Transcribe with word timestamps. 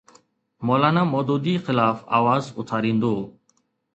مو 0.65 0.75
لانا 0.81 1.03
مودودي 1.11 1.55
خلاف 1.65 1.97
آواز 2.17 2.43
اٿاريندو. 2.59 3.15